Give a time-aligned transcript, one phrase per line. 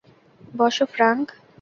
[0.53, 1.27] বসো, ফ্র্যাঙ্ক।